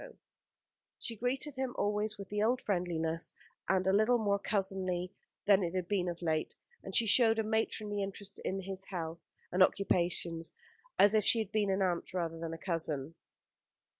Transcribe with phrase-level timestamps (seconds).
[0.97, 3.33] She greeted him always with the old friendliness
[3.69, 5.11] a little more cousinly
[5.45, 9.19] than it had been of late; and she showed a matronly interest in his health
[9.51, 10.53] and occupations,
[10.97, 13.13] as if she had been an aunt rather than a cousin.